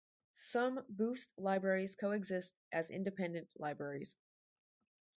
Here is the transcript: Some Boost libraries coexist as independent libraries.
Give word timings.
Some 0.33 0.83
Boost 0.89 1.31
libraries 1.37 1.95
coexist 1.95 2.55
as 2.71 2.89
independent 2.89 3.49
libraries. 3.59 4.15